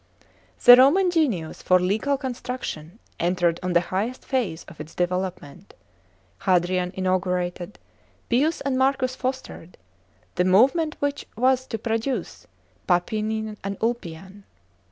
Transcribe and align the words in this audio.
The 0.63 0.75
Roman 0.77 1.11
genius 1.11 1.61
for 1.61 1.79
legal 1.79 2.17
construc 2.17 2.63
tion 2.63 2.97
entered 3.19 3.59
on 3.61 3.73
the 3.73 3.81
highest 3.93 4.25
phase 4.25 4.63
of 4.67 4.81
its 4.81 4.95
development. 4.95 5.75
Hadrian 6.39 6.91
inaugurated, 6.95 7.77
Pius 8.27 8.61
and 8.61 8.79
Marcus 8.79 9.15
fostered, 9.15 9.77
the 10.37 10.43
movement 10.43 10.95
which 11.01 11.27
was 11.37 11.67
to 11.67 11.77
produce 11.77 12.47
Papinian 12.87 13.57
and 13.63 13.77
Ulpian. 13.79 14.43